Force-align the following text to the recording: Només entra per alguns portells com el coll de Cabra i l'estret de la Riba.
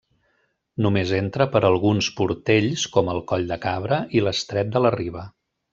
Només 0.85 1.11
entra 1.17 1.47
per 1.57 1.61
alguns 1.69 2.09
portells 2.21 2.87
com 2.97 3.15
el 3.17 3.23
coll 3.33 3.49
de 3.55 3.61
Cabra 3.69 4.05
i 4.21 4.27
l'estret 4.29 4.77
de 4.79 4.87
la 4.87 4.99
Riba. 5.01 5.29